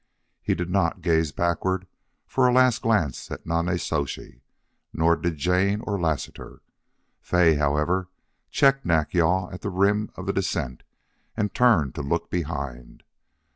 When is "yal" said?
9.13-9.51